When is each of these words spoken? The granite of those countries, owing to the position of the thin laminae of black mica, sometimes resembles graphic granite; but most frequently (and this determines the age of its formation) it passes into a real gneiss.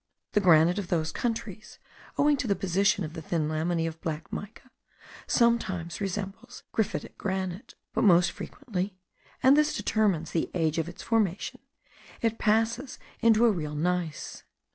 The 0.31 0.39
granite 0.39 0.79
of 0.79 0.87
those 0.87 1.11
countries, 1.11 1.77
owing 2.17 2.35
to 2.37 2.47
the 2.47 2.55
position 2.55 3.03
of 3.03 3.13
the 3.13 3.21
thin 3.21 3.47
laminae 3.47 3.87
of 3.87 4.01
black 4.01 4.33
mica, 4.33 4.71
sometimes 5.27 6.01
resembles 6.01 6.63
graphic 6.71 7.19
granite; 7.19 7.75
but 7.93 8.03
most 8.03 8.31
frequently 8.31 8.97
(and 9.43 9.55
this 9.55 9.77
determines 9.77 10.31
the 10.31 10.49
age 10.55 10.79
of 10.79 10.89
its 10.89 11.03
formation) 11.03 11.59
it 12.19 12.39
passes 12.39 12.97
into 13.19 13.45
a 13.45 13.51
real 13.51 13.75
gneiss. 13.75 14.41